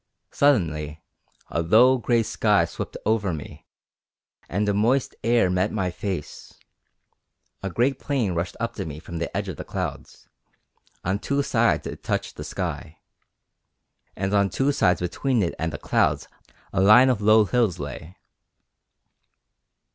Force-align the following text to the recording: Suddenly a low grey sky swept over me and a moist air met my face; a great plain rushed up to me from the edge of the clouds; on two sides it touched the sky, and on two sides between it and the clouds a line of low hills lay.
Suddenly 0.31 0.99
a 1.51 1.61
low 1.61 1.99
grey 1.99 2.23
sky 2.23 2.65
swept 2.65 2.97
over 3.05 3.31
me 3.35 3.67
and 4.49 4.67
a 4.67 4.73
moist 4.73 5.13
air 5.23 5.47
met 5.47 5.71
my 5.71 5.91
face; 5.91 6.55
a 7.61 7.69
great 7.69 7.99
plain 7.99 8.33
rushed 8.33 8.57
up 8.59 8.73
to 8.77 8.85
me 8.87 8.97
from 8.97 9.19
the 9.19 9.37
edge 9.37 9.47
of 9.47 9.57
the 9.57 9.63
clouds; 9.63 10.27
on 11.05 11.19
two 11.19 11.43
sides 11.43 11.85
it 11.85 12.01
touched 12.01 12.35
the 12.35 12.43
sky, 12.43 12.97
and 14.15 14.33
on 14.33 14.49
two 14.49 14.71
sides 14.71 15.01
between 15.01 15.43
it 15.43 15.53
and 15.59 15.71
the 15.71 15.77
clouds 15.77 16.27
a 16.73 16.81
line 16.81 17.09
of 17.11 17.21
low 17.21 17.45
hills 17.45 17.77
lay. 17.77 18.15